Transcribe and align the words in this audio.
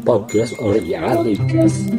Podcast 0.00 0.56
Oriani. 0.56 1.36
Podcast. 1.36 1.92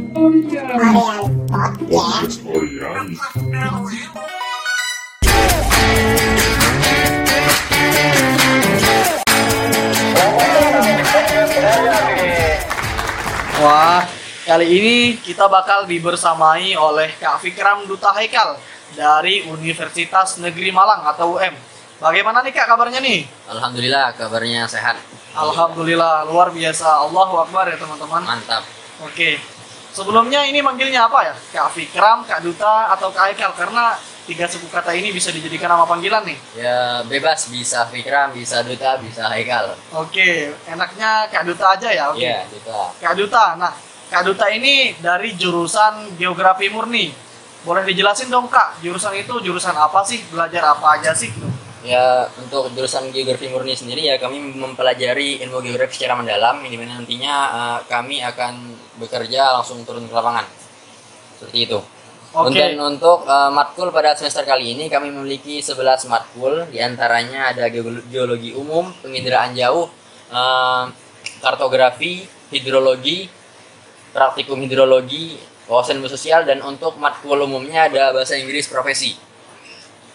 Wah, 13.62 14.10
kali 14.50 14.66
ini 14.66 14.96
kita 15.22 15.46
bakal 15.46 15.86
dibersamai 15.86 16.74
oleh 16.74 17.14
Kak 17.22 17.46
Fikram 17.46 17.86
Duta 17.86 18.10
Haikal 18.18 18.58
dari 18.98 19.46
Universitas 19.46 20.42
Negeri 20.42 20.74
Malang 20.74 21.06
atau 21.06 21.38
UM. 21.38 21.54
Bagaimana 22.02 22.42
nih 22.42 22.50
Kak 22.50 22.66
kabarnya 22.66 22.98
nih? 22.98 23.30
Alhamdulillah 23.46 24.18
kabarnya 24.18 24.66
sehat. 24.66 25.21
Alhamdulillah 25.32 26.28
luar 26.28 26.52
biasa. 26.52 27.08
Allahu 27.08 27.40
Akbar 27.48 27.72
ya 27.72 27.78
teman-teman. 27.80 28.22
Mantap. 28.24 28.64
Oke. 29.04 29.40
Sebelumnya 29.92 30.48
ini 30.48 30.64
manggilnya 30.64 31.12
apa 31.12 31.20
ya? 31.28 31.36
Kak 31.36 31.76
Fikram, 31.76 32.24
Kak 32.24 32.40
Duta 32.40 32.96
atau 32.96 33.12
Kak 33.12 33.32
Haikal 33.32 33.52
karena 33.52 34.00
tiga 34.24 34.48
suku 34.48 34.72
kata 34.72 34.96
ini 34.96 35.12
bisa 35.12 35.36
dijadikan 35.36 35.68
nama 35.68 35.84
panggilan 35.84 36.24
nih. 36.24 36.38
Ya 36.56 37.04
bebas 37.04 37.52
bisa 37.52 37.84
Fikram, 37.92 38.32
bisa 38.32 38.64
Duta, 38.64 38.96
bisa 39.04 39.28
Haikal. 39.28 39.76
Oke, 39.92 40.56
enaknya 40.64 41.28
Kak 41.28 41.44
Duta 41.44 41.76
aja 41.76 41.90
ya. 41.92 42.08
Oke. 42.16 42.24
Iya, 42.24 42.48
Duta. 42.48 42.80
Kak 43.04 43.14
Duta, 43.20 43.46
nah 43.60 43.76
Kak 44.08 44.24
Duta 44.24 44.48
ini 44.48 44.96
dari 45.00 45.36
jurusan 45.36 46.16
Geografi 46.16 46.72
Murni. 46.72 47.12
Boleh 47.68 47.84
dijelasin 47.84 48.32
dong 48.32 48.48
Kak, 48.48 48.80
jurusan 48.80 49.12
itu 49.20 49.44
jurusan 49.44 49.76
apa 49.76 50.08
sih? 50.08 50.24
Belajar 50.32 50.72
apa 50.72 51.00
aja 51.00 51.12
sih? 51.12 51.36
Ya 51.82 52.30
untuk 52.38 52.70
jurusan 52.78 53.10
geografi 53.10 53.50
murni 53.50 53.74
sendiri 53.74 54.06
ya 54.06 54.22
kami 54.22 54.38
mempelajari 54.54 55.42
ilmu 55.42 55.66
geografi 55.66 55.98
secara 55.98 56.14
mendalam 56.14 56.62
ini 56.62 56.78
mana 56.78 57.02
nantinya 57.02 57.34
eh, 57.50 57.80
kami 57.90 58.22
akan 58.22 58.54
bekerja 59.02 59.58
langsung 59.58 59.82
turun 59.82 60.06
ke 60.06 60.14
lapangan. 60.14 60.46
Seperti 61.42 61.58
itu. 61.66 61.80
Oke. 62.38 62.54
Dan 62.54 62.78
untuk 62.78 63.26
eh, 63.26 63.50
matkul 63.50 63.90
pada 63.90 64.14
semester 64.14 64.46
kali 64.46 64.78
ini 64.78 64.94
kami 64.94 65.10
memiliki 65.10 65.58
11 65.58 66.06
matkul 66.06 66.70
di 66.70 66.78
antaranya 66.78 67.50
ada 67.50 67.66
geolo- 67.68 68.06
geologi 68.14 68.54
umum, 68.54 68.94
penginderaan 69.02 69.58
jauh, 69.58 69.90
eh, 70.30 70.84
kartografi, 71.42 72.30
hidrologi, 72.54 73.26
praktikum 74.14 74.62
hidrologi, 74.62 75.40
wawasan 75.66 76.04
sosial 76.06 76.44
dan 76.44 76.62
untuk 76.62 77.00
matkul 77.02 77.42
umumnya 77.42 77.90
ada 77.90 78.12
bahasa 78.14 78.38
Inggris 78.38 78.68
profesi. 78.70 79.31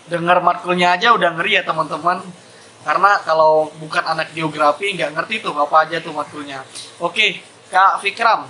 Dengar 0.07 0.39
matkulnya 0.39 0.95
aja 0.95 1.11
udah 1.15 1.35
ngeri 1.35 1.59
ya 1.59 1.62
teman-teman. 1.67 2.23
Karena 2.87 3.19
kalau 3.27 3.67
bukan 3.83 4.05
anak 4.07 4.31
geografi 4.31 4.95
nggak 4.95 5.11
ngerti 5.19 5.43
tuh 5.43 5.51
apa 5.59 5.83
aja 5.83 5.99
tuh 5.99 6.15
matkulnya. 6.15 6.62
Oke, 7.03 7.43
Kak 7.71 7.99
Fikram. 8.03 8.47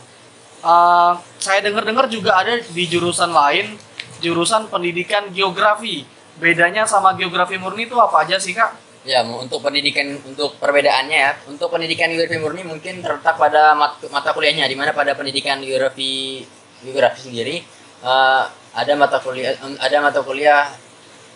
eh, 0.67 1.13
saya 1.39 1.63
dengar-dengar 1.63 2.11
juga 2.11 2.43
ada 2.43 2.59
di 2.59 2.85
jurusan 2.91 3.31
lain, 3.31 3.79
jurusan 4.19 4.67
pendidikan 4.67 5.31
geografi. 5.31 6.03
Bedanya 6.37 6.85
sama 6.85 7.15
geografi 7.17 7.57
murni 7.57 7.87
itu 7.89 7.97
apa 7.97 8.27
aja 8.27 8.37
sih 8.37 8.53
Kak? 8.53 8.77
Ya, 9.07 9.23
untuk 9.23 9.63
pendidikan 9.63 10.19
untuk 10.27 10.59
perbedaannya 10.59 11.17
ya, 11.17 11.33
untuk 11.47 11.71
pendidikan 11.71 12.11
geografi 12.11 12.43
murni 12.43 12.67
mungkin 12.67 12.99
terletak 12.99 13.39
pada 13.39 13.73
mat- 13.79 14.03
mata 14.11 14.35
kuliahnya 14.35 14.67
di 14.67 14.75
mana 14.75 14.91
pada 14.91 15.15
pendidikan 15.15 15.63
geografi 15.63 16.43
geografi 16.83 17.31
sendiri 17.31 17.63
eh, 18.03 18.43
ada 18.75 18.93
mata 18.99 19.23
kuliah 19.23 19.55
ada 19.81 19.97
mata 20.03 20.21
kuliah 20.27 20.67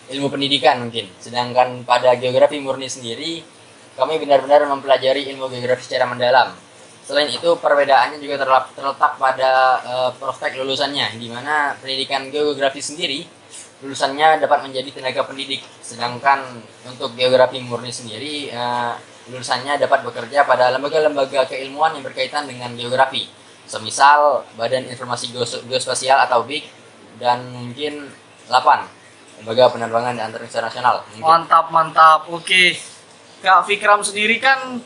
ilmu 0.09 0.33
pendidikan 0.33 0.81
mungkin. 0.81 1.05
Sedangkan 1.21 1.85
pada 1.85 2.17
geografi 2.17 2.57
murni 2.57 2.89
sendiri 2.89 3.45
kami 3.93 4.17
benar-benar 4.17 4.65
mempelajari 4.65 5.29
ilmu 5.35 5.51
geografi 5.51 5.85
secara 5.85 6.09
mendalam. 6.09 6.55
Selain 7.05 7.27
itu 7.27 7.59
perbedaannya 7.59 8.23
juga 8.23 8.41
terletak 8.73 9.19
pada 9.19 9.51
eh, 9.83 10.09
prospek 10.15 10.57
lulusannya 10.57 11.19
di 11.19 11.27
mana 11.27 11.75
pendidikan 11.77 12.31
geografi 12.31 12.79
sendiri 12.79 13.41
lulusannya 13.81 14.37
dapat 14.37 14.69
menjadi 14.69 14.93
tenaga 14.93 15.25
pendidik 15.25 15.65
sedangkan 15.81 16.61
untuk 16.85 17.17
geografi 17.17 17.57
murni 17.65 17.89
sendiri 17.89 18.53
eh, 18.53 18.93
lulusannya 19.33 19.81
dapat 19.81 20.05
bekerja 20.05 20.45
pada 20.45 20.69
lembaga-lembaga 20.73 21.49
keilmuan 21.49 21.97
yang 21.97 22.05
berkaitan 22.05 22.45
dengan 22.45 22.73
geografi 22.77 23.25
semisal 23.65 24.45
Badan 24.53 24.85
Informasi 24.89 25.33
Geos- 25.33 25.65
Geospasial 25.65 26.25
atau 26.29 26.45
BIG 26.45 26.65
dan 27.17 27.41
mungkin 27.49 28.09
LAPAN 28.49 28.85
lembaga 29.41 29.73
penerbangan 29.73 30.13
dan 30.13 30.29
antariksa 30.29 30.61
nasional 30.61 31.01
mungkin. 31.09 31.25
Mantap, 31.25 31.65
mantap. 31.73 32.21
Oke. 32.29 32.77
Kak 33.41 33.65
Fikram 33.65 34.05
sendiri 34.05 34.37
kan 34.37 34.77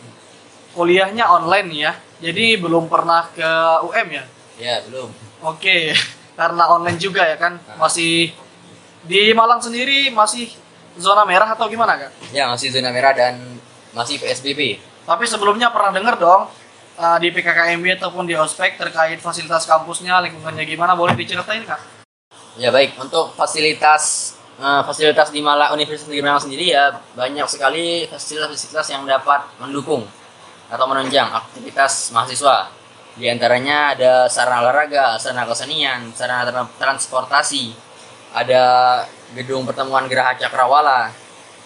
kuliahnya 0.71 1.27
online 1.27 1.69
ya. 1.75 1.91
Jadi 2.23 2.55
belum 2.55 2.87
pernah 2.87 3.27
ke 3.35 3.49
UM 3.83 4.07
ya. 4.15 4.23
ya 4.55 4.75
belum 4.87 5.11
Oke. 5.43 5.91
Karena 6.39 6.63
online 6.71 6.95
juga 6.95 7.27
ya 7.27 7.35
kan. 7.35 7.59
Masih 7.75 8.31
di 9.03 9.35
Malang 9.35 9.59
sendiri 9.59 10.09
masih 10.09 10.49
zona 10.95 11.27
merah 11.27 11.51
atau 11.51 11.67
gimana, 11.67 11.99
Kak? 11.99 12.11
ya 12.31 12.47
masih 12.47 12.71
zona 12.71 12.89
merah 12.89 13.11
dan 13.11 13.35
masih 13.91 14.15
PSBB 14.19 14.79
Tapi 15.05 15.23
sebelumnya 15.27 15.69
pernah 15.69 15.91
dengar 15.91 16.15
dong 16.17 16.47
uh, 16.97 17.17
di 17.21 17.29
PKKMB 17.29 18.01
ataupun 18.01 18.25
di 18.25 18.33
ospek 18.33 18.79
terkait 18.79 19.19
fasilitas 19.21 19.69
kampusnya, 19.69 20.17
lingkungannya 20.25 20.65
gimana? 20.65 20.97
Boleh 20.97 21.13
diceritain, 21.13 21.61
Kak? 21.61 21.77
Ya 22.57 22.71
baik, 22.71 22.97
untuk 22.97 23.35
fasilitas 23.35 24.34
eh, 24.59 24.81
fasilitas 24.85 25.29
di 25.31 25.39
Malang 25.43 25.75
Universitas 25.75 26.07
Negeri 26.07 26.25
Malang 26.25 26.43
sendiri 26.43 26.65
ya 26.71 26.95
banyak 27.15 27.47
sekali 27.47 28.05
fasilitas-fasilitas 28.07 28.87
yang 28.91 29.03
dapat 29.03 29.45
mendukung 29.59 30.07
atau 30.69 30.85
menunjang 30.89 31.29
aktivitas 31.29 32.11
mahasiswa. 32.11 32.71
Di 33.15 33.31
antaranya 33.31 33.95
ada 33.95 34.13
sarana 34.27 34.59
olahraga, 34.59 35.15
sarana 35.15 35.47
kesenian, 35.47 36.11
sarana 36.11 36.43
tra- 36.51 36.75
transportasi, 36.75 37.71
ada 38.35 38.63
gedung 39.31 39.63
pertemuan 39.63 40.03
Geraha 40.11 40.35
Cakrawala, 40.35 41.15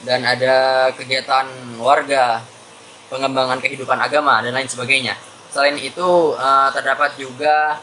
dan 0.05 0.21
ada 0.21 0.87
kegiatan 0.93 1.49
warga, 1.81 2.45
pengembangan 3.09 3.57
kehidupan 3.59 3.97
agama 3.97 4.45
dan 4.45 4.53
lain 4.53 4.69
sebagainya. 4.69 5.17
Selain 5.49 5.73
itu 5.81 6.37
eh, 6.37 6.69
terdapat 6.77 7.17
juga 7.17 7.81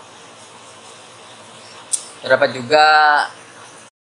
terdapat 2.23 2.55
juga 2.55 2.87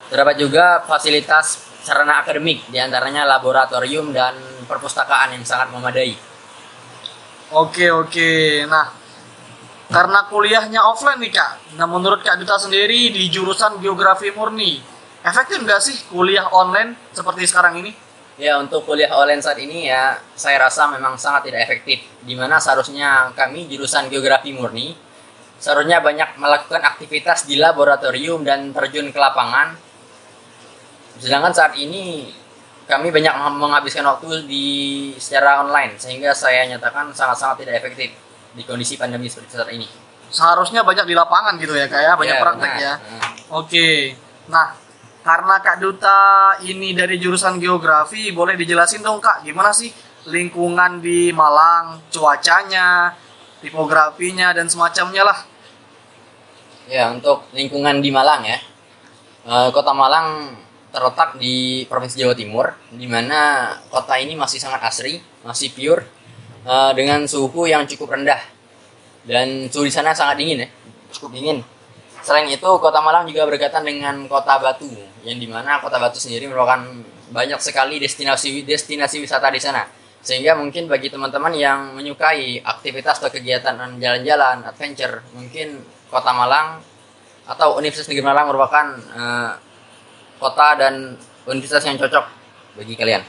terdapat 0.10 0.36
juga 0.42 0.84
fasilitas 0.84 1.70
sarana 1.86 2.20
akademik 2.20 2.68
di 2.68 2.78
antaranya 2.82 3.24
laboratorium 3.24 4.12
dan 4.12 4.36
perpustakaan 4.68 5.38
yang 5.38 5.46
sangat 5.46 5.72
memadai 5.72 6.18
Oke, 7.50 7.90
oke. 7.90 8.62
Nah, 8.70 8.94
karena 9.90 10.22
kuliahnya 10.30 10.86
offline 10.86 11.18
nih, 11.18 11.34
Kak. 11.34 11.82
Nah, 11.82 11.90
menurut 11.90 12.22
Kak 12.22 12.38
Duta 12.38 12.62
sendiri 12.62 13.10
di 13.10 13.26
jurusan 13.26 13.82
geografi 13.82 14.30
murni, 14.30 14.78
efektif 15.26 15.58
nggak 15.58 15.82
sih 15.82 15.98
kuliah 16.14 16.46
online 16.54 16.94
seperti 17.10 17.50
sekarang 17.50 17.82
ini? 17.82 17.90
ya 18.40 18.56
untuk 18.56 18.88
kuliah 18.88 19.12
online 19.12 19.44
saat 19.44 19.60
ini 19.60 19.92
ya 19.92 20.16
saya 20.32 20.64
rasa 20.64 20.88
memang 20.88 21.20
sangat 21.20 21.52
tidak 21.52 21.68
efektif 21.68 22.08
di 22.24 22.40
mana 22.40 22.56
seharusnya 22.56 23.36
kami 23.36 23.68
jurusan 23.68 24.08
geografi 24.08 24.56
murni 24.56 24.96
seharusnya 25.60 26.00
banyak 26.00 26.40
melakukan 26.40 26.80
aktivitas 26.88 27.44
di 27.44 27.60
laboratorium 27.60 28.48
dan 28.48 28.72
terjun 28.72 29.12
ke 29.12 29.20
lapangan 29.20 29.76
sedangkan 31.20 31.54
saat 31.54 31.74
ini 31.76 32.32
kami 32.90 33.14
banyak 33.14 33.30
menghabiskan 33.54 34.02
waktu 34.02 34.50
di 34.50 34.66
secara 35.22 35.62
online 35.62 35.94
sehingga 36.02 36.34
saya 36.34 36.66
nyatakan 36.66 37.14
sangat-sangat 37.14 37.62
tidak 37.62 37.86
efektif 37.86 38.10
di 38.58 38.66
kondisi 38.66 38.98
pandemi 38.98 39.30
seperti 39.30 39.54
saat 39.54 39.70
ini. 39.70 39.86
Seharusnya 40.34 40.82
banyak 40.82 41.06
di 41.06 41.14
lapangan 41.14 41.58
gitu 41.62 41.78
ya, 41.78 41.86
Kak 41.86 42.02
ya, 42.02 42.14
banyak 42.18 42.38
Ya, 42.38 42.42
praktek 42.42 42.72
benar. 42.74 42.82
ya. 42.82 42.94
Hmm. 42.98 43.22
Oke. 43.62 44.14
Nah, 44.50 44.74
karena 45.22 45.56
Kak 45.62 45.78
Duta 45.82 46.20
ini 46.66 46.94
dari 46.98 47.22
jurusan 47.22 47.62
geografi, 47.62 48.34
boleh 48.34 48.58
dijelasin 48.58 49.06
dong 49.06 49.22
Kak, 49.22 49.46
gimana 49.46 49.70
sih 49.70 49.90
lingkungan 50.30 51.02
di 51.02 51.30
Malang, 51.34 52.02
cuacanya, 52.10 53.14
tipografinya 53.62 54.54
dan 54.54 54.66
semacamnya 54.70 55.26
lah. 55.26 55.40
Ya, 56.90 57.14
untuk 57.14 57.46
lingkungan 57.54 58.02
di 58.02 58.10
Malang 58.10 58.42
ya. 58.46 58.58
Eh, 59.46 59.70
Kota 59.74 59.94
Malang 59.94 60.58
terletak 60.90 61.38
di 61.38 61.86
Provinsi 61.86 62.18
Jawa 62.18 62.34
Timur, 62.34 62.74
di 62.90 63.06
mana 63.06 63.72
kota 63.94 64.18
ini 64.18 64.34
masih 64.34 64.58
sangat 64.58 64.82
asri, 64.86 65.22
masih 65.46 65.70
pure, 65.74 66.02
eh, 66.66 66.92
dengan 66.98 67.26
suhu 67.30 67.70
yang 67.70 67.86
cukup 67.86 68.18
rendah. 68.18 68.42
Dan 69.26 69.70
suhu 69.70 69.86
di 69.86 69.94
sana 69.94 70.18
sangat 70.18 70.42
dingin 70.42 70.66
ya, 70.66 70.70
cukup 71.14 71.38
dingin. 71.38 71.60
Selain 72.20 72.50
itu, 72.52 72.70
Kota 72.82 73.00
Malang 73.00 73.30
juga 73.30 73.48
berkaitan 73.48 73.86
dengan 73.86 74.28
Kota 74.28 74.60
Batu, 74.60 74.90
yang 75.24 75.40
di 75.40 75.48
mana 75.48 75.80
Kota 75.80 76.02
Batu 76.02 76.20
sendiri 76.20 76.50
merupakan 76.52 76.84
banyak 77.30 77.62
sekali 77.62 78.02
destinasi 78.02 78.66
destinasi 78.66 79.22
wisata 79.22 79.48
di 79.54 79.62
sana. 79.62 79.86
Sehingga 80.20 80.58
mungkin 80.58 80.92
bagi 80.92 81.08
teman-teman 81.08 81.56
yang 81.56 81.96
menyukai 81.96 82.60
aktivitas 82.60 83.24
atau 83.24 83.32
kegiatan 83.32 83.80
jalan-jalan, 84.02 84.68
adventure, 84.68 85.24
mungkin 85.32 85.80
Kota 86.12 86.36
Malang 86.36 86.84
atau 87.48 87.80
Universitas 87.80 88.12
Negeri 88.12 88.26
Malang 88.28 88.46
merupakan 88.52 88.86
eh, 89.00 89.52
kota 90.40 90.80
dan 90.80 91.20
universitas 91.46 91.84
yang 91.84 92.00
cocok 92.00 92.26
bagi 92.76 92.96
kalian. 92.96 93.22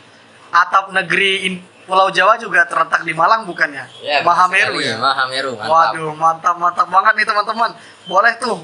Atap 0.51 0.95
negeri 0.95 1.47
in- 1.47 1.63
Pulau 1.81 2.07
Jawa 2.07 2.39
juga 2.39 2.63
terletak 2.71 3.03
di 3.03 3.11
Malang 3.11 3.43
bukannya? 3.43 3.83
Ya, 3.99 4.23
Mahameru 4.23 4.79
sekali. 4.79 4.95
ya. 4.95 4.97
Mahameru, 5.03 5.59
mantap. 5.59 5.75
Waduh, 5.75 6.13
mantap 6.15 6.55
mantap 6.55 6.87
banget 6.87 7.13
nih 7.19 7.27
teman-teman. 7.27 7.71
Boleh 8.07 8.33
tuh 8.39 8.63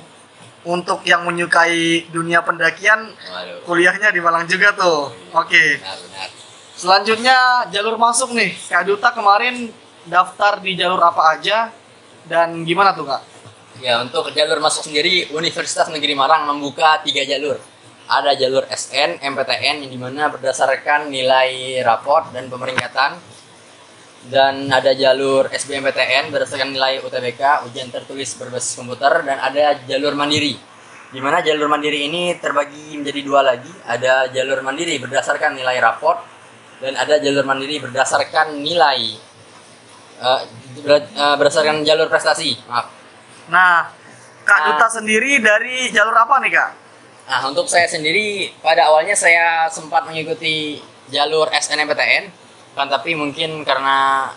untuk 0.63 1.03
yang 1.03 1.27
menyukai 1.27 2.07
dunia 2.15 2.47
pendakian 2.47 3.11
Waduh. 3.11 3.67
kuliahnya 3.67 4.15
di 4.15 4.23
Malang 4.23 4.47
juga 4.47 4.71
tuh. 4.79 5.11
Oke. 5.35 5.83
Benar, 5.83 5.99
benar. 6.07 6.29
Selanjutnya 6.77 7.37
jalur 7.67 7.99
masuk 7.99 8.31
nih. 8.31 8.55
Kak 8.71 8.87
Duta 8.87 9.11
kemarin 9.11 9.75
daftar 10.07 10.63
di 10.63 10.79
jalur 10.79 11.03
apa 11.03 11.35
aja 11.35 11.75
dan 12.31 12.63
gimana 12.63 12.95
tuh 12.95 13.11
Kak? 13.11 13.23
Ya, 13.83 13.99
untuk 13.99 14.31
jalur 14.31 14.63
masuk 14.63 14.87
sendiri, 14.87 15.35
Universitas 15.35 15.91
Negeri 15.91 16.15
Malang 16.15 16.47
membuka 16.47 17.03
tiga 17.03 17.27
jalur. 17.27 17.59
Ada 18.07 18.39
jalur 18.39 18.63
SN, 18.71 19.19
MPTN, 19.19 19.83
yang 19.83 19.91
di 19.91 19.99
mana 19.99 20.31
berdasarkan 20.31 21.11
nilai 21.11 21.83
raport 21.83 22.31
dan 22.31 22.47
pemeringkatan. 22.47 23.19
Dan 24.27 24.67
ada 24.71 24.91
jalur 24.91 25.47
SBMPTN 25.51 26.35
berdasarkan 26.35 26.75
nilai 26.75 26.99
UTBK, 26.99 27.67
ujian 27.67 27.91
tertulis 27.91 28.35
berbasis 28.35 28.75
komputer. 28.75 29.23
Dan 29.23 29.39
ada 29.39 29.79
jalur 29.87 30.15
mandiri. 30.15 30.55
Di 31.07 31.23
mana 31.23 31.39
jalur 31.43 31.71
mandiri 31.71 32.11
ini 32.11 32.35
terbagi 32.39 32.99
menjadi 32.99 33.21
dua 33.23 33.43
lagi. 33.43 33.71
Ada 33.87 34.31
jalur 34.35 34.63
mandiri 34.63 34.99
berdasarkan 34.99 35.55
nilai 35.55 35.79
raport. 35.79 36.23
Dan 36.83 36.99
ada 36.99 37.19
jalur 37.23 37.47
mandiri 37.47 37.79
berdasarkan 37.79 38.59
nilai 38.63 39.15
eh, 40.17 40.41
ber- 40.83 41.11
eh, 41.11 41.35
berdasarkan 41.39 41.83
jalur 41.83 42.07
prestasi. 42.11 42.55
Maaf. 42.67 42.87
Nah, 43.51 43.91
Kak 44.47 44.59
Ah. 44.59 44.67
Duta 44.75 44.87
sendiri 44.91 45.43
dari 45.43 45.91
jalur 45.91 46.15
apa 46.15 46.39
nih 46.39 46.51
Kak? 46.55 46.71
Nah, 47.27 47.43
untuk 47.51 47.67
saya 47.67 47.91
sendiri 47.91 48.55
pada 48.63 48.87
awalnya 48.87 49.19
saya 49.19 49.67
sempat 49.67 50.07
mengikuti 50.07 50.79
jalur 51.11 51.51
SNMPTN, 51.51 52.31
kan 52.79 52.87
tapi 52.87 53.19
mungkin 53.19 53.67
karena 53.67 54.31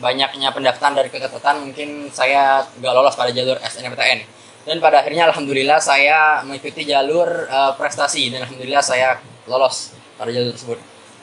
banyaknya 0.00 0.48
pendaftaran 0.48 0.96
dari 0.96 1.12
keketatan 1.12 1.68
mungkin 1.68 2.08
saya 2.08 2.64
nggak 2.80 2.92
lolos 2.96 3.12
pada 3.20 3.28
jalur 3.36 3.60
SNMPTN. 3.60 4.24
Dan 4.64 4.80
pada 4.80 5.04
akhirnya 5.04 5.28
alhamdulillah 5.28 5.76
saya 5.76 6.40
mengikuti 6.48 6.88
jalur 6.88 7.28
eh, 7.28 7.72
prestasi 7.76 8.32
dan 8.32 8.48
alhamdulillah 8.48 8.80
saya 8.80 9.20
lolos 9.44 9.92
pada 10.16 10.32
jalur 10.32 10.56
tersebut. 10.56 10.78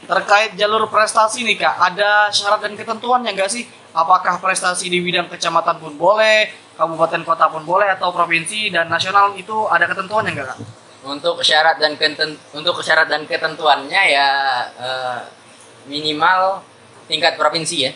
Terkait 0.06 0.54
jalur 0.62 0.86
prestasi 0.94 1.42
nih 1.42 1.58
Kak, 1.58 1.76
ada 1.90 2.30
syarat 2.30 2.62
dan 2.62 2.78
ketentuannya 2.78 3.34
nggak 3.34 3.50
sih? 3.50 3.66
Apakah 3.98 4.38
prestasi 4.38 4.94
di 4.94 5.02
bidang 5.02 5.26
kecamatan 5.26 5.82
pun 5.82 5.98
boleh, 5.98 6.54
kabupaten 6.78 7.26
kota 7.26 7.50
pun 7.50 7.66
boleh, 7.66 7.90
atau 7.98 8.14
provinsi 8.14 8.70
dan 8.70 8.86
nasional 8.86 9.34
itu 9.34 9.66
ada 9.66 9.90
ketentuannya 9.90 10.38
nggak 10.38 10.48
Kak? 10.54 10.60
Untuk 11.10 11.42
syarat 11.42 11.82
dan 11.82 11.98
keten 11.98 12.38
untuk 12.54 12.78
syarat 12.86 13.10
dan 13.10 13.26
ketentuannya 13.26 14.02
ya 14.14 14.30
eh, 14.78 15.20
minimal 15.90 16.62
tingkat 17.10 17.34
provinsi 17.34 17.90
ya. 17.90 17.92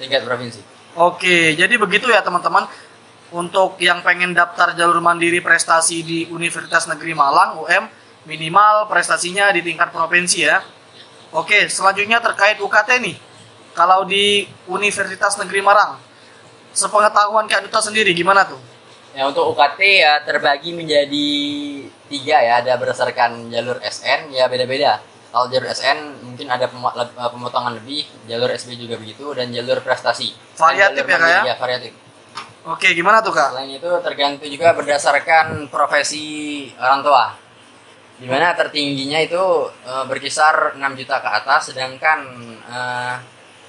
Tingkat 0.00 0.24
provinsi. 0.24 0.64
Oke, 0.96 1.52
jadi 1.52 1.74
begitu 1.76 2.08
ya 2.08 2.24
teman-teman. 2.24 2.64
Untuk 3.28 3.76
yang 3.76 4.00
pengen 4.00 4.32
daftar 4.32 4.72
jalur 4.72 5.04
mandiri 5.04 5.44
prestasi 5.44 6.00
di 6.00 6.24
Universitas 6.32 6.88
Negeri 6.88 7.12
Malang 7.12 7.60
UM, 7.60 7.84
minimal 8.24 8.88
prestasinya 8.88 9.52
di 9.52 9.60
tingkat 9.60 9.92
provinsi 9.92 10.48
ya. 10.48 10.64
Oke, 11.36 11.68
selanjutnya 11.68 12.24
terkait 12.24 12.56
UKT 12.56 13.04
nih. 13.04 13.16
Kalau 13.76 14.08
di 14.08 14.48
Universitas 14.64 15.36
Negeri 15.36 15.60
Malang, 15.60 16.00
sepengetahuan 16.72 17.44
Kak 17.44 17.68
Duta 17.68 17.84
sendiri 17.84 18.16
gimana 18.16 18.48
tuh? 18.48 18.58
Ya 19.18 19.26
untuk 19.26 19.50
UKT 19.50 19.80
ya 19.98 20.22
terbagi 20.22 20.70
menjadi 20.78 21.28
tiga 22.06 22.38
ya 22.38 22.62
ada 22.62 22.78
berdasarkan 22.78 23.50
jalur 23.50 23.82
SN 23.82 24.30
ya 24.30 24.46
beda-beda. 24.46 25.02
Kalau 25.34 25.50
jalur 25.50 25.66
SN 25.74 26.22
mungkin 26.22 26.46
ada 26.46 26.70
eh, 26.70 27.30
pemotongan 27.34 27.82
lebih, 27.82 28.06
jalur 28.30 28.46
SB 28.54 28.78
juga 28.78 28.94
begitu 28.94 29.34
dan 29.34 29.50
jalur 29.50 29.82
prestasi. 29.82 30.30
Variatif 30.54 31.02
jalur 31.02 31.10
ya, 31.10 31.18
Kak, 31.18 31.26
ya? 31.26 31.34
mandiri, 31.42 31.58
variatif. 31.58 31.92
Oke, 32.70 32.94
gimana 32.94 33.18
tuh 33.18 33.34
Kak? 33.34 33.58
Selain 33.58 33.74
itu 33.74 33.90
tergantung 34.06 34.50
juga 34.54 34.70
berdasarkan 34.78 35.66
profesi 35.66 36.26
orang 36.78 37.02
tua. 37.02 37.34
Di 38.22 38.26
mana 38.30 38.54
tertingginya 38.54 39.18
itu 39.18 39.66
eh, 39.82 40.04
berkisar 40.06 40.78
6 40.78 40.94
juta 40.94 41.18
ke 41.18 41.28
atas, 41.42 41.74
sedangkan 41.74 42.18
eh, 42.70 43.14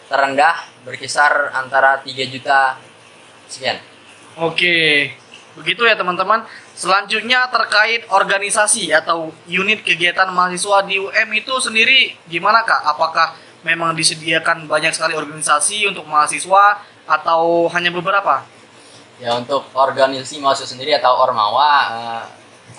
terendah 0.05 0.61
berkisar 0.85 1.57
antara 1.57 2.05
3 2.05 2.29
juta 2.29 2.77
sekian. 3.49 3.81
Oke, 4.39 5.09
begitu 5.59 5.83
ya 5.83 5.99
teman-teman. 5.99 6.47
Selanjutnya 6.73 7.43
terkait 7.51 8.07
organisasi 8.07 8.95
atau 8.95 9.35
unit 9.43 9.83
kegiatan 9.83 10.31
mahasiswa 10.31 10.87
di 10.87 10.95
UM 10.95 11.29
itu 11.35 11.53
sendiri 11.59 12.15
gimana 12.31 12.63
kak? 12.63 12.79
Apakah 12.87 13.35
memang 13.67 13.91
disediakan 13.91 14.71
banyak 14.71 14.95
sekali 14.95 15.19
organisasi 15.19 15.83
untuk 15.91 16.07
mahasiswa 16.07 16.79
atau 17.03 17.67
hanya 17.75 17.91
beberapa? 17.91 18.47
Ya 19.19 19.35
untuk 19.35 19.67
organisasi 19.75 20.39
mahasiswa 20.39 20.79
sendiri 20.79 20.95
atau 20.95 21.19
ormawa 21.19 21.71
eh, 21.91 22.23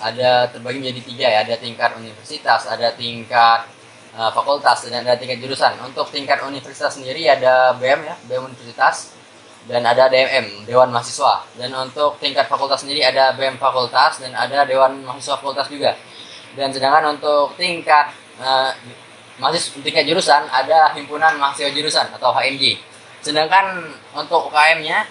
ada 0.01 0.49
terbagi 0.49 0.81
menjadi 0.81 1.01
tiga 1.05 1.27
ya, 1.29 1.39
ada 1.45 1.55
tingkat 1.61 1.93
universitas, 2.01 2.65
ada 2.65 2.89
tingkat 2.97 3.69
eh, 4.17 4.31
fakultas 4.33 4.89
dan 4.89 5.05
ada 5.05 5.13
tingkat 5.21 5.37
jurusan. 5.37 5.77
Untuk 5.85 6.09
tingkat 6.09 6.41
universitas 6.41 6.97
sendiri 6.97 7.29
ada 7.29 7.77
BM 7.77 8.01
ya, 8.01 8.15
BM 8.25 8.49
Universitas 8.49 9.20
dan 9.69 9.85
ada 9.85 10.09
DMM, 10.09 10.65
Dewan 10.65 10.89
Mahasiswa. 10.89 11.45
Dan 11.53 11.69
untuk 11.77 12.17
tingkat 12.17 12.49
fakultas 12.49 12.81
sendiri 12.81 13.05
ada 13.05 13.37
BM 13.37 13.61
Fakultas 13.61 14.17
dan 14.17 14.33
ada 14.33 14.65
Dewan 14.65 15.05
Mahasiswa 15.05 15.37
Fakultas 15.37 15.69
juga. 15.69 15.93
Dan 16.57 16.73
sedangkan 16.73 17.13
untuk 17.17 17.53
tingkat 17.55 18.09
eh, 18.41 18.71
mahasiswa 19.37 19.77
tingkat 19.85 20.09
jurusan 20.09 20.49
ada 20.49 20.91
Himpunan 20.97 21.37
Mahasiswa 21.37 21.69
Jurusan 21.69 22.09
atau 22.09 22.33
HMJ. 22.33 22.81
Sedangkan 23.21 23.85
untuk 24.17 24.49
UKM-nya 24.49 25.05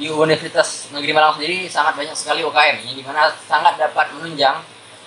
di 0.00 0.10
Universitas 0.10 0.90
Negeri 0.90 1.12
Malang 1.14 1.36
sendiri 1.38 1.68
sangat 1.70 1.94
banyak 1.94 2.16
sekali 2.16 2.42
UKM 2.42 2.82
yang 2.82 2.96
di 2.98 3.04
mana 3.04 3.30
sangat 3.46 3.78
dapat 3.78 4.10
menunjang 4.16 4.58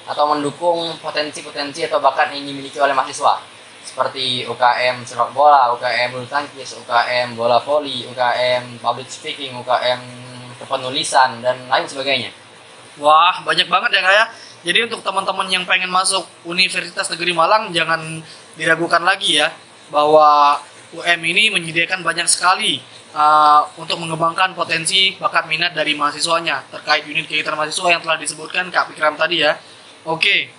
atau 0.07 0.23
mendukung 0.31 0.95
potensi-potensi 1.03 1.83
atau 1.83 1.99
bakat 1.99 2.31
yang 2.31 2.47
dimiliki 2.47 2.79
oleh 2.79 2.95
mahasiswa 2.95 3.56
seperti 3.97 4.45
UKM 4.45 5.01
sepak 5.01 5.33
bola, 5.33 5.73
UKM 5.73 6.13
bulu 6.13 6.29
tangkis, 6.29 6.77
UKM 6.85 7.33
bola 7.33 7.57
voli, 7.57 8.05
UKM 8.05 8.77
public 8.77 9.09
speaking, 9.09 9.57
UKM 9.57 9.97
kepenulisan 10.61 11.41
dan 11.41 11.65
lain 11.65 11.89
sebagainya. 11.89 12.29
Wah, 13.01 13.41
banyak 13.41 13.65
banget 13.65 13.97
ya 13.97 14.01
kak 14.05 14.13
ya. 14.13 14.25
Jadi 14.69 14.85
untuk 14.85 15.01
teman-teman 15.01 15.49
yang 15.49 15.65
pengen 15.65 15.89
masuk 15.89 16.29
Universitas 16.45 17.09
Negeri 17.09 17.33
Malang 17.33 17.73
jangan 17.73 18.21
diragukan 18.53 19.01
lagi 19.01 19.41
ya 19.41 19.49
bahwa 19.89 20.61
UM 20.93 21.21
ini 21.25 21.49
menyediakan 21.49 22.05
banyak 22.05 22.29
sekali 22.29 22.77
uh, 23.17 23.65
untuk 23.81 23.97
mengembangkan 23.97 24.53
potensi 24.53 25.17
bakat 25.17 25.49
minat 25.49 25.73
dari 25.73 25.97
mahasiswanya 25.97 26.69
terkait 26.69 27.01
unit 27.09 27.25
kegiatan 27.25 27.57
mahasiswa 27.57 27.97
yang 27.97 28.01
telah 28.05 28.21
disebutkan 28.21 28.69
Kak 28.69 28.93
Pikram 28.93 29.17
tadi 29.17 29.41
ya. 29.41 29.57
Oke. 30.05 30.53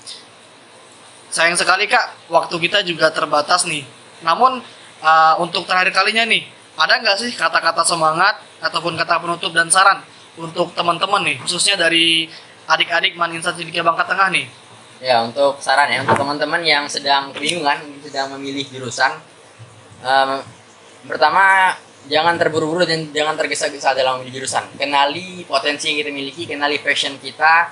Sayang 1.28 1.60
sekali 1.60 1.84
Kak, 1.84 2.32
waktu 2.32 2.56
kita 2.56 2.80
juga 2.84 3.12
terbatas 3.12 3.68
nih. 3.68 3.84
Namun 4.24 4.64
uh, 5.04 5.34
untuk 5.38 5.68
terakhir 5.68 5.92
kalinya 5.92 6.24
nih, 6.24 6.48
ada 6.78 7.02
nggak 7.02 7.16
sih 7.20 7.30
kata-kata 7.36 7.84
semangat 7.84 8.40
ataupun 8.64 8.96
kata 8.96 9.20
penutup 9.20 9.52
dan 9.52 9.68
saran 9.68 10.00
untuk 10.38 10.72
teman-teman 10.72 11.26
nih, 11.26 11.36
khususnya 11.42 11.74
dari 11.74 12.30
adik-adik 12.70 13.18
Maninsan 13.18 13.58
Sidika 13.58 13.82
Bangka 13.82 14.06
Tengah 14.06 14.30
nih? 14.30 14.46
Ya 14.98 15.22
untuk 15.22 15.62
saran 15.62 15.90
ya 15.90 16.02
untuk 16.02 16.18
teman-teman 16.18 16.62
yang 16.62 16.84
sedang 16.90 17.30
kebingungan, 17.30 18.02
sedang 18.02 18.34
memilih 18.34 18.66
jurusan, 18.66 19.14
em, 20.02 20.42
pertama 21.06 21.74
jangan 22.10 22.34
terburu-buru 22.34 22.82
dan 22.82 23.06
jangan 23.14 23.38
tergesa-gesa 23.38 23.94
dalam 23.94 24.18
memilih 24.18 24.42
jurusan. 24.42 24.64
Kenali 24.74 25.46
potensi 25.46 25.92
yang 25.92 26.02
kita 26.02 26.10
miliki, 26.10 26.42
kenali 26.50 26.82
passion 26.82 27.14
kita, 27.20 27.70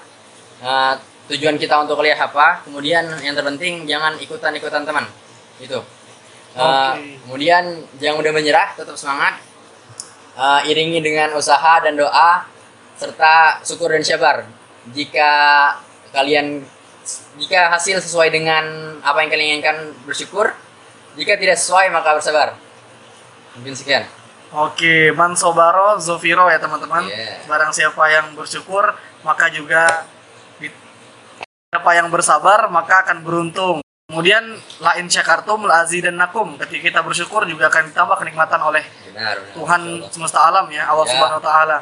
eh, 0.63 0.95
tujuan 1.33 1.57
kita 1.59 1.75
untuk 1.83 1.99
kuliah 1.99 2.19
apa. 2.19 2.63
Kemudian 2.63 3.07
yang 3.23 3.35
terpenting 3.35 3.87
jangan 3.87 4.19
ikutan-ikutan 4.19 4.87
teman, 4.87 5.07
itu. 5.59 5.81
Eh, 6.57 6.63
Oke. 6.63 7.01
Kemudian 7.29 7.65
jangan 8.01 8.17
mudah 8.23 8.33
menyerah, 8.33 8.69
tetap 8.79 8.97
semangat. 8.97 9.43
Eh, 10.37 10.61
iringi 10.73 11.01
dengan 11.01 11.33
usaha 11.37 11.81
dan 11.81 11.97
doa 11.97 12.45
serta 12.97 13.61
syukur 13.61 13.93
dan 13.93 14.05
sabar. 14.05 14.49
Jika 14.93 15.31
kalian 16.15 16.65
jika 17.37 17.71
hasil 17.71 18.03
sesuai 18.03 18.33
dengan 18.33 18.65
apa 19.05 19.23
yang 19.23 19.31
kalian 19.31 19.49
inginkan 19.61 19.77
bersyukur, 20.09 20.51
jika 21.15 21.37
tidak 21.37 21.61
sesuai 21.61 21.93
maka 21.93 22.17
bersabar. 22.17 22.57
Mungkin 23.57 23.77
sekian. 23.77 24.05
Oke, 24.55 25.11
Mansobaro 25.13 25.99
Zofiro 25.99 26.47
ya 26.49 26.57
teman-teman. 26.57 27.05
Iya. 27.05 27.45
Barang 27.51 27.75
siapa 27.75 28.09
yang 28.09 28.33
bersyukur, 28.39 28.95
maka 29.27 29.51
juga 29.51 30.07
siapa 31.87 32.03
yang 32.03 32.11
bersabar, 32.11 32.67
maka 32.67 33.07
akan 33.07 33.23
beruntung. 33.23 33.79
Kemudian 34.11 34.43
lain 34.83 35.07
syakartum, 35.07 35.71
la 35.71 35.87
nakum. 36.11 36.59
Ketika 36.59 36.83
kita 36.91 37.01
bersyukur 37.07 37.47
juga 37.47 37.71
akan 37.71 37.95
ditambah 37.95 38.27
kenikmatan 38.27 38.59
oleh 38.59 38.83
Benar, 39.15 39.39
benar. 39.39 39.55
Tuhan 39.55 39.81
Insyaallah. 39.87 40.11
semesta 40.11 40.39
alam 40.51 40.67
ya, 40.67 40.83
Allah 40.91 41.07
Ya. 41.07 41.11
Subhanahu 41.15 41.39
wa 41.39 41.47
taala. 41.47 41.79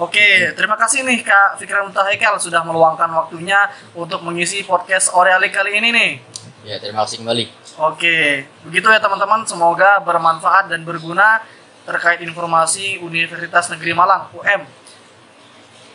Oke, 0.00 0.56
terima 0.56 0.80
kasih 0.80 1.04
nih 1.04 1.20
Kak 1.20 1.60
Fikran 1.60 1.84
Mutahikel 1.84 2.32
sudah 2.40 2.64
meluangkan 2.64 3.12
waktunya 3.12 3.68
untuk 3.92 4.24
mengisi 4.24 4.64
podcast 4.64 5.12
Oreali 5.12 5.52
kali 5.52 5.84
ini 5.84 5.88
nih. 5.92 6.10
Ya, 6.64 6.80
terima 6.80 7.04
kasih 7.04 7.20
kembali. 7.20 7.44
Oke, 7.76 8.48
begitu 8.64 8.88
ya 8.88 9.04
teman-teman. 9.04 9.44
Semoga 9.44 10.00
bermanfaat 10.00 10.72
dan 10.72 10.80
berguna 10.80 11.44
terkait 11.84 12.24
informasi 12.24 13.04
Universitas 13.04 13.68
Negeri 13.68 13.92
Malang 13.92 14.32
UM. 14.32 14.64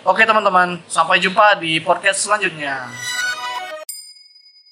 Oke 0.05 0.29
teman-teman, 0.29 0.77
sampai 0.85 1.17
jumpa 1.17 1.57
di 1.57 1.81
podcast 1.81 2.21
selanjutnya. 2.21 2.85